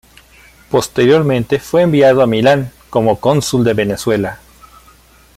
Posteriormente 0.71 1.59
fue 1.59 1.83
enviado 1.83 2.23
a 2.23 2.25
Milán 2.25 2.71
como 2.89 3.19
cónsul 3.19 3.63
de 3.63 3.75
Venezuela. 3.75 4.39